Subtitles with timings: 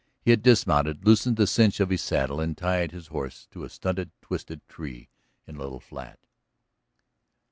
[0.23, 3.69] He had dismounted, loosened the cinch of his saddle and tied his horse to a
[3.69, 5.09] stunted, twisted tree
[5.45, 6.17] in a little flat.